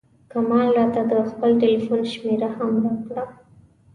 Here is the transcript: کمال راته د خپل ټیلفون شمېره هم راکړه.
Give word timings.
کمال 0.31 0.67
راته 0.77 1.01
د 1.11 1.13
خپل 1.29 1.51
ټیلفون 1.61 2.01
شمېره 2.13 2.49
هم 2.57 2.69
راکړه. 2.83 3.23